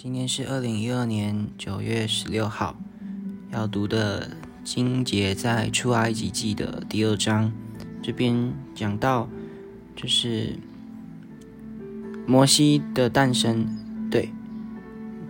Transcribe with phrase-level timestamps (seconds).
[0.00, 2.76] 今天是二零一二年九月十六号，
[3.50, 4.30] 要读的
[4.62, 7.52] 经节在出埃及记的第二章。
[8.00, 9.28] 这边讲到，
[9.96, 10.56] 就是
[12.28, 13.66] 摩西的诞生，
[14.08, 14.30] 对，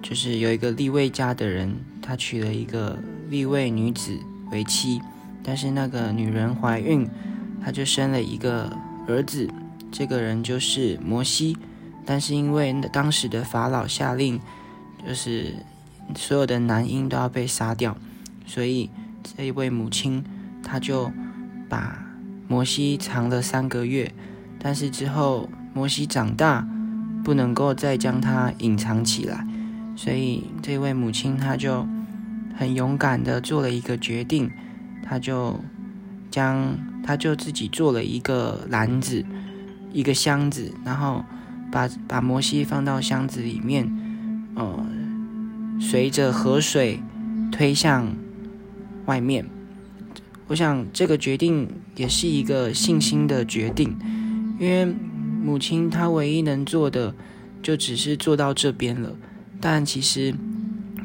[0.03, 2.99] 就是有一个立位家的人，他娶了一个
[3.31, 4.19] 立位女子
[4.53, 5.01] 为妻，
[5.43, 7.09] 但是那个女人怀孕，
[7.65, 8.71] 他就生了一个
[9.07, 9.49] 儿子，
[9.91, 11.57] 这个人就是摩西。
[12.05, 14.41] 但是因为当时的法老下令，
[15.09, 15.55] 就是
[16.15, 17.97] 所有的男婴都要被杀掉，
[18.45, 18.91] 所以
[19.23, 20.23] 这一位母亲，
[20.63, 21.11] 她就
[21.67, 22.05] 把
[22.47, 24.13] 摩西藏了三个月。
[24.59, 26.69] 但是之后摩西长大，
[27.25, 29.47] 不能够再将他隐藏起来，
[29.97, 31.87] 所以这位母亲她就
[32.55, 34.51] 很勇敢的做了一个决定，
[35.03, 35.59] 她就
[36.31, 39.25] 将她就自己做了一个篮子，
[39.91, 41.25] 一个箱子，然后。
[41.71, 43.87] 把把摩西放到箱子里面，
[44.55, 44.87] 呃，
[45.81, 47.01] 随着河水
[47.51, 48.15] 推向
[49.07, 49.49] 外面。
[50.49, 53.97] 我想这个决定也是一个信心的决定，
[54.59, 54.87] 因为
[55.43, 57.15] 母亲她唯一能做的
[57.63, 59.15] 就只是做到这边了。
[59.61, 60.35] 但其实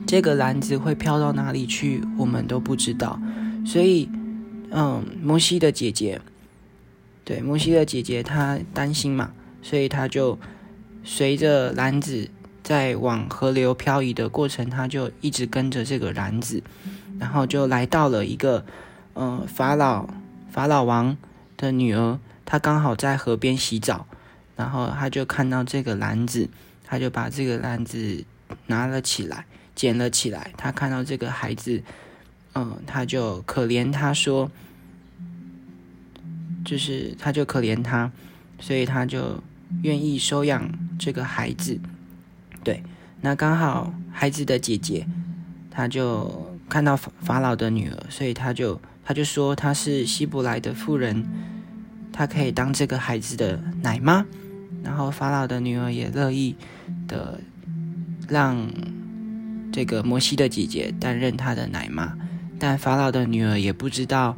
[0.05, 3.19] 这个篮子会飘到哪里去，我们都不知道。
[3.65, 4.09] 所以，
[4.71, 6.21] 嗯，摩西的姐姐，
[7.25, 9.31] 对摩西的姐姐，她担心嘛。
[9.61, 10.37] 所以她就
[11.03, 12.29] 随着篮子
[12.63, 16.63] 在往河流漂移的过程，他就一直跟着这个篮子，
[17.19, 18.65] 然后就来到了一个
[19.13, 20.07] 呃法老
[20.49, 21.17] 法老王
[21.57, 24.05] 的女儿，她刚好在河边洗澡，
[24.55, 26.49] 然后他就看到这个篮子，
[26.85, 28.23] 他就把这个篮子
[28.67, 30.51] 拿了起来，捡了起来。
[30.55, 31.83] 他看到这个孩子，
[32.55, 34.49] 嗯，他就可怜他说，
[36.63, 38.11] 就是他就可怜他，
[38.59, 39.43] 所以他就。
[39.81, 41.79] 愿意收养这个孩子，
[42.63, 42.81] 对，
[43.21, 45.05] 那刚好孩子的姐姐，
[45.69, 51.27] 她就看到法法老的女儿，所以她就她就说她是希伯来的妇人，
[52.11, 54.25] 她可以当这个孩子的奶妈。
[54.83, 56.55] 然后法老的女儿也乐意
[57.07, 57.39] 的
[58.27, 58.69] 让
[59.71, 62.17] 这个摩西的姐姐担任她的奶妈，
[62.57, 64.37] 但法老的女儿也不知道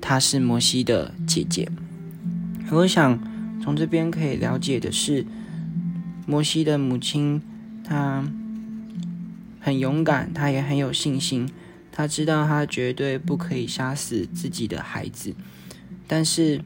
[0.00, 1.68] 她是摩西的姐姐。
[2.70, 3.18] 我想。
[3.60, 5.26] 从这边可以了解的是，
[6.28, 7.40] 摩西的母亲，
[7.82, 8.22] 她
[9.58, 11.48] 很勇敢，她也很有信心。
[11.90, 15.34] 她知道她绝对不可以杀死自己的孩子，
[16.06, 16.60] 但是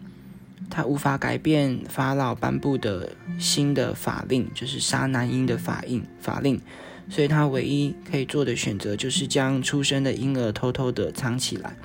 [0.69, 6.61] 她无法改变法老颁布的新的法令，就是杀男婴的法令法令。
[7.09, 11.77] 所以她唯一可以做的选择，就是将出生的婴儿偷偷的藏起来。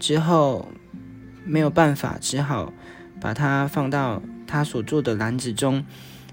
[0.00, 0.72] 之后
[1.44, 2.72] 没有办法，只好
[3.20, 4.20] 把它放到。
[4.46, 5.84] 她所做的篮子中，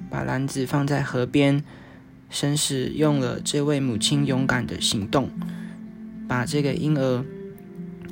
[0.09, 1.63] 把篮子放在河边，
[2.29, 5.29] 神使用了这位母亲勇敢的行动，
[6.27, 7.23] 把这个婴儿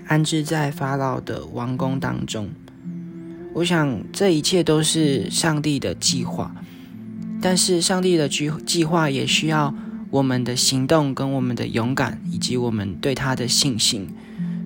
[0.07, 2.49] 安置在法老的王宫当中。
[3.53, 6.55] 我想这一切都是上帝的计划，
[7.41, 9.73] 但是上帝的计计划也需要
[10.11, 14.07] 我们的行动、跟我们的勇敢，以及我们对他的信心。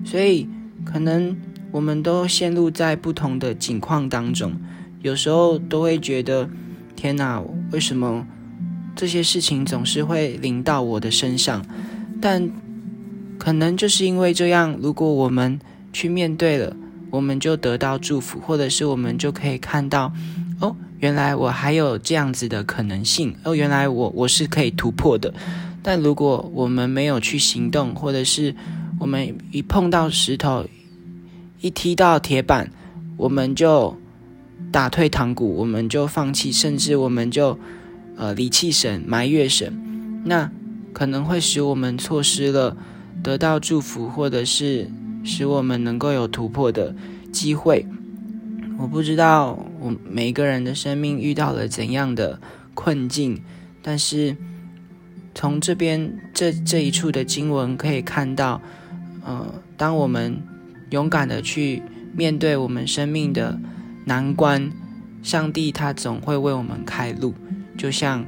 [0.04, 0.48] 所以，
[0.84, 1.36] 可能
[1.70, 4.52] 我们都陷入在不同的境况当中。
[5.00, 6.48] 有时候都会觉得，
[6.96, 8.26] 天哪，为什么
[8.96, 11.64] 这些事情总是会临到我的身上？
[12.20, 12.50] 但
[13.38, 15.58] 可能就是因为这样，如果我们
[15.92, 16.74] 去面对了，
[17.10, 20.12] 我们就得到祝福，或者是我们就可以看到，
[20.60, 25.34] 哦，原来我还有这样子的可能性，哦，原来我我是可以突破的。
[25.82, 28.54] 但如果我们没有去行动，或者是
[28.98, 30.64] 我们一碰到石头，
[31.60, 32.70] 一踢到铁板，
[33.16, 33.94] 我们就。
[34.70, 37.56] 打退堂鼓，我们就放弃，甚至我们就
[38.16, 39.72] 呃离弃神、埋怨神，
[40.24, 40.50] 那
[40.92, 42.76] 可能会使我们错失了
[43.22, 44.90] 得到祝福，或者是
[45.22, 46.94] 使我们能够有突破的
[47.30, 47.86] 机会。
[48.76, 52.40] 我不知道我每个人的生命遇到了怎样的
[52.74, 53.40] 困境，
[53.80, 54.36] 但是
[55.36, 58.60] 从这边这这一处的经文可以看到，
[59.24, 60.42] 呃，当我们
[60.90, 61.80] 勇敢的去
[62.12, 63.60] 面对我们生命的。
[64.06, 64.70] 难关，
[65.22, 67.34] 上帝他总会为我们开路，
[67.78, 68.24] 就像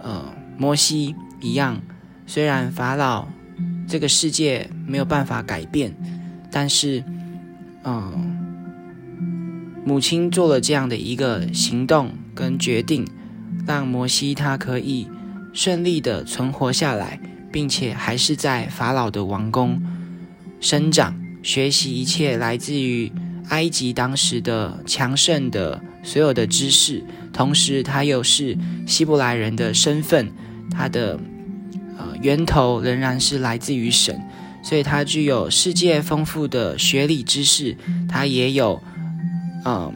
[0.00, 1.80] 呃摩西一样。
[2.26, 3.28] 虽然法老
[3.86, 5.94] 这个世界没有办法改变，
[6.50, 7.04] 但是
[7.84, 8.36] 嗯，
[9.84, 13.06] 母亲做了这样的一个行动跟决定，
[13.64, 15.08] 让摩西他可以
[15.52, 17.20] 顺利的存活下来，
[17.52, 19.80] 并且还是在法老的王宫
[20.60, 23.12] 生长，学习一切来自于。
[23.48, 28.56] 埃及当时的强盛的所有的知识，同时他又是
[28.86, 30.28] 希伯来人的身份，
[30.70, 31.18] 它的
[31.96, 34.20] 呃源头仍然是来自于神，
[34.64, 37.76] 所以它具有世界丰富的学理知识，
[38.08, 38.82] 它也有
[39.64, 39.92] 嗯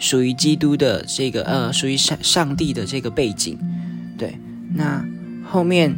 [0.00, 3.56] 属于基督的这个呃属于上上帝的这个背景。
[4.18, 4.36] 对，
[4.74, 5.04] 那
[5.48, 5.96] 后面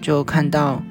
[0.00, 0.82] 就看到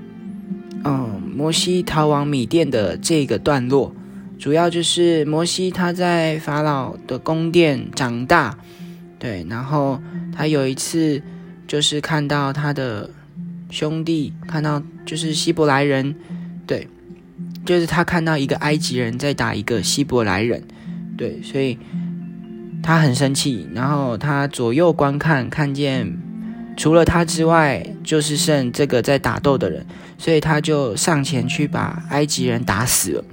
[0.83, 3.95] 嗯摩西逃往米甸的这个段落。
[4.39, 8.57] 主要就是摩西他在法老的宫殿长大，
[9.19, 10.01] 对，然后
[10.33, 11.21] 他有一次
[11.68, 13.09] 就是看到他的
[13.69, 16.15] 兄弟，看到就是希伯来人，
[16.65, 16.88] 对，
[17.65, 20.63] 就是他看到一个埃及人在打一个希伯来人，
[21.18, 21.77] 对，所以
[22.81, 26.18] 他很生气，然后他左右观看，看见
[26.77, 29.85] 除了他之外，就是剩这个在打斗的人，
[30.18, 33.24] 所以他就上前去把埃及人打死了。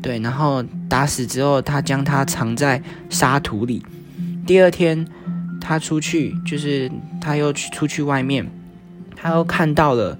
[0.00, 3.84] 对，然后打死之后，他将他藏在沙土里。
[4.46, 5.06] 第二天，
[5.60, 6.90] 他出去，就是
[7.20, 8.48] 他又去出去外面，
[9.16, 10.18] 他又看到了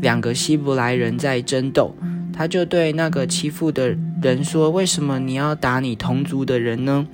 [0.00, 1.96] 两个希伯来人在争斗。
[2.36, 7.06] 他就对那个欺负的人说：“为什么你要打你同族的人呢？”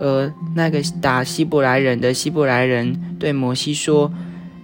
[0.00, 4.12] 而那个打希伯来人的希伯来人对摩西说：“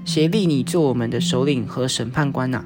[0.05, 2.65] 谁立你做我们的首领和审判官呐？”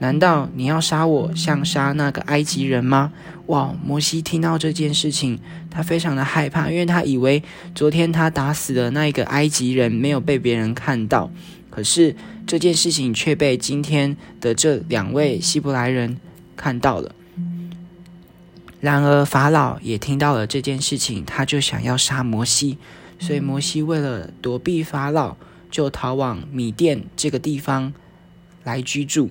[0.00, 3.12] 难道你要杀我，像杀那个埃及人吗？
[3.46, 3.74] 哇！
[3.84, 5.38] 摩西听到这件事情，
[5.70, 7.42] 他非常的害怕，因为他以为
[7.74, 11.30] 昨天他打死的那一个埃及人没有被别人看到，
[11.70, 12.14] 可是
[12.46, 16.18] 这件事情却被今天的这两位希伯来人
[16.56, 17.14] 看到了。
[18.80, 22.78] 然而法老也听到了这件事情，他就想要杀摩西，
[23.18, 25.36] 所以摩西为了躲避法老，
[25.70, 27.92] 就逃往米甸这个地方
[28.62, 29.30] 来居住。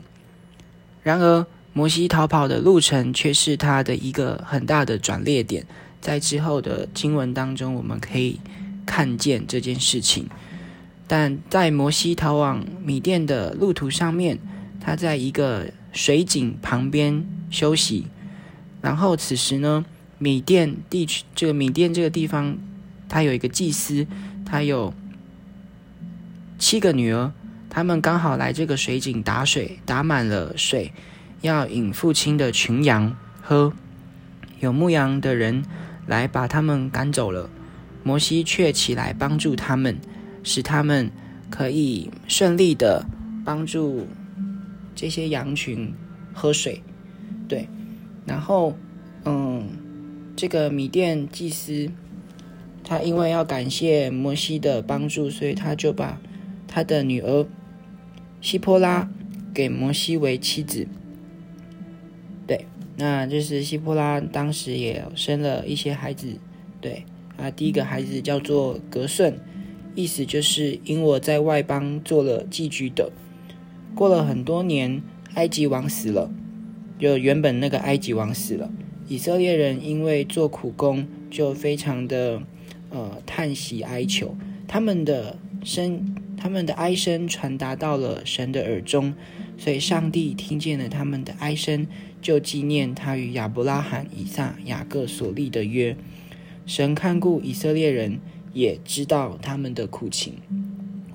[1.03, 5.65] 然而，摩西逃跑的路程却是他的一个很大的转捩点。
[6.01, 8.39] 在之后的经文当中，我们可以
[8.85, 10.27] 看见这件事情。
[11.07, 14.37] 但在摩西逃往米甸的路途上面，
[14.79, 18.07] 他在一个水井旁边休息。
[18.81, 19.85] 然后此时呢，
[20.17, 22.57] 米甸地区这个米甸这个地方，
[23.07, 24.05] 他有一个祭司，
[24.45, 24.93] 他有
[26.59, 27.31] 七个女儿。
[27.69, 30.91] 他们刚好来这个水井打水，打满了水，
[31.41, 33.73] 要引父亲的群羊喝。
[34.59, 35.63] 有牧羊的人
[36.07, 37.49] 来把他们赶走了，
[38.03, 39.99] 摩西却起来帮助他们，
[40.43, 41.11] 使他们
[41.49, 43.05] 可以顺利的
[43.45, 44.07] 帮助
[44.95, 45.93] 这些羊群
[46.33, 46.81] 喝水。
[47.47, 47.67] 对，
[48.25, 48.75] 然后，
[49.25, 49.69] 嗯，
[50.35, 51.91] 这个米甸祭司，
[52.83, 56.17] 他因为要感谢摩西的帮助，所以他就把
[56.77, 57.47] 他的女儿。
[58.39, 59.09] 希波拉
[59.51, 60.87] 给摩西为妻子，
[62.45, 66.37] 对，那就是希波拉当时也生了一些孩子，
[66.79, 67.03] 对
[67.35, 69.39] 啊，第一个孩子叫做格顺，
[69.95, 73.11] 意思就是因我在外邦做了寄居的。
[73.95, 75.01] 过了很多年，
[75.33, 76.29] 埃及王死了，
[76.99, 78.71] 就原本那个埃及王死了，
[79.07, 82.43] 以色列人因为做苦工，就非常的
[82.91, 84.37] 呃叹息哀求，
[84.67, 86.15] 他们的生。
[86.39, 89.15] 他们的哀声传达到了神的耳中，
[89.57, 91.87] 所以上帝听见了他们的哀声，
[92.21, 95.97] 就纪念他与亚伯拉罕、以撒、雅各所立的约。
[96.67, 98.19] 神看顾以色列人，
[98.53, 100.35] 也知道他们的苦情。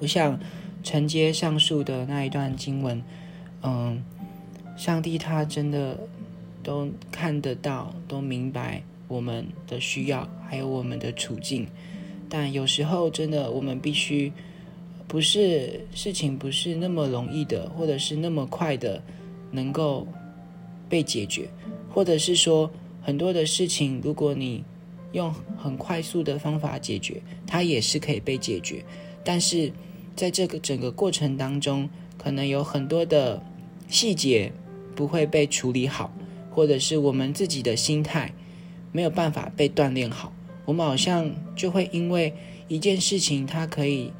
[0.01, 0.41] 我想
[0.83, 3.01] 承接上述的那一段经文，
[3.63, 4.03] 嗯，
[4.77, 6.01] 上帝他真的
[6.65, 11.69] 都看得到，都明白我们的需要，还有我们的处境。
[12.29, 14.33] 但有时候，真的我们必须。
[15.13, 19.03] 不是事情不是那么容易的，或者是那么快的
[19.51, 20.09] 能够
[20.89, 21.47] 被解决，
[21.91, 22.71] 或者是说
[23.03, 24.65] 很多的事情，如果你
[25.13, 28.83] 用很快速的方法解决，它也是可以被解决。
[29.23, 29.71] 但是
[30.17, 33.43] 在这个整个过程当中，可能有很多的
[33.89, 34.51] 细节
[34.97, 36.11] 不会被处理好，
[36.51, 38.33] 或者是我们自己的心态
[38.93, 40.33] 没有办法被锻炼好，
[40.65, 42.33] 我们好像就会因为
[42.67, 44.11] 一件事情，它可以。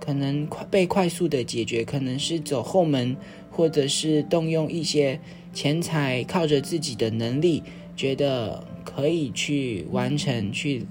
[0.00, 3.14] 可能快被快速的解决，可能是走后门，
[3.50, 5.20] 或者是动用一些
[5.52, 7.62] 钱财，靠着自己的能力，
[7.94, 10.86] 觉得可以去完成、去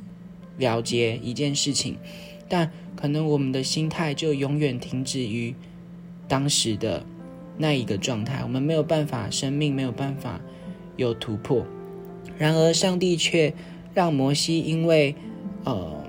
[0.58, 1.98] 了结一件事情，
[2.48, 5.56] 但可能我们的心态就永远停止于
[6.28, 7.04] 当时的
[7.58, 10.40] 那一个状态，我们没有办法，生命没有办法
[10.98, 11.66] 有突破。
[12.38, 13.54] 然而，上帝却
[13.94, 15.16] 让摩西因为
[15.64, 16.04] 呃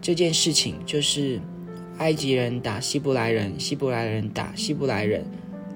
[0.00, 1.40] 这件事情，就是。
[1.98, 5.24] 埃及人打希伯来人，希伯来人打希伯来人，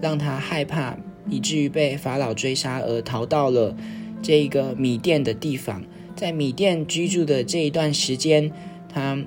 [0.00, 0.96] 让他害怕，
[1.30, 3.76] 以至于被法老追杀而逃到了
[4.20, 5.84] 这个米甸的地方。
[6.16, 8.50] 在米甸居住的这一段时间，
[8.88, 9.24] 他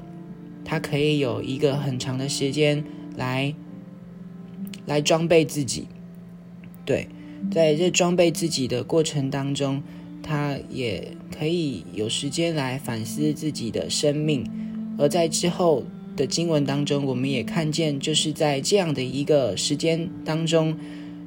[0.66, 2.84] 他可以有一个很长的时间
[3.16, 3.56] 来
[4.86, 5.88] 来装备自己。
[6.84, 7.08] 对，
[7.50, 9.82] 在这装备自己的过程当中，
[10.22, 14.46] 他也可以有时间来反思自己的生命。
[14.98, 15.84] 而在之后
[16.16, 20.78] 的经文当中，我们也看见，就是在这样的一个时间当中，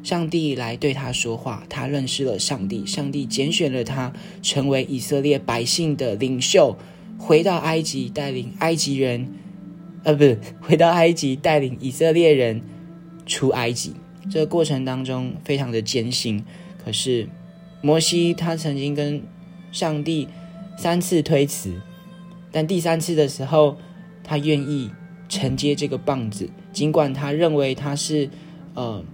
[0.02, 4.12] 上帝来对他说话，他认识了上帝，上帝拣选了他
[4.42, 6.76] 成为以色列百姓的领袖，
[7.18, 9.28] 回到埃及带领埃及人，
[10.02, 12.60] 呃，不 回到埃及带领以色列人
[13.24, 13.94] 出埃及。
[14.30, 16.44] 这个过程当中非常的艰辛，
[16.84, 17.28] 可是
[17.82, 19.22] 摩西他曾经跟
[19.72, 20.28] 上帝
[20.78, 21.74] 三次推辞，
[22.50, 23.76] 但第三次的时候，
[24.24, 24.90] 他愿意
[25.28, 28.28] 承接这个棒子，尽管他认为他是
[28.74, 29.04] 呃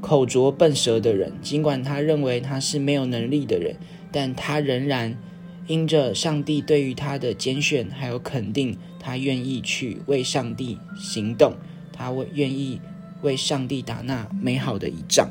[0.00, 3.76] 口拙笨舌的人，尽管他认为他是没有能力的人，
[4.10, 5.18] 但他仍然
[5.66, 11.54] 因着上帝对于他的拣选还有肯定，他愿意去为上帝行动，
[11.92, 12.80] 他为愿意。
[13.22, 15.30] 为上帝打那美好的一仗，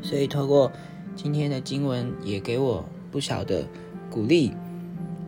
[0.00, 0.72] 所以透过
[1.14, 3.68] 今天的经文，也给我不小的
[4.08, 4.52] 鼓励，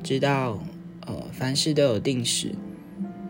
[0.03, 0.59] 知道
[1.07, 2.55] 呃凡事都有定时，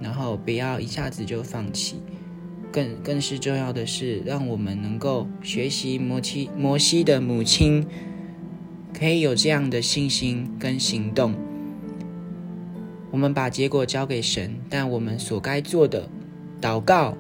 [0.00, 2.00] 然后不要一下子就放弃，
[2.73, 7.87] 更更是重要的是，让我们能够学习摩西摩西的母亲，
[8.92, 11.35] 可以有这样的信心跟行动。
[13.12, 16.09] 我们把结果交给神，但我们所该做的
[16.61, 17.16] 祷告。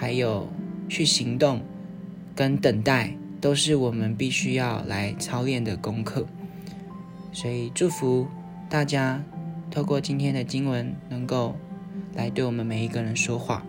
[0.00, 0.48] 还有
[0.88, 1.60] 去行动
[2.36, 6.24] 跟等待，都是我们必须要来操练的功课。
[7.32, 8.28] 所以祝福
[8.68, 9.20] 大家，
[9.78, 11.54] 透过今天的经文，能够
[12.12, 13.64] 来对我们每一个人说话。